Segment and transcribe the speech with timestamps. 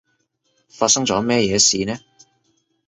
[0.67, 1.99] 發生咗咩嘢事呢？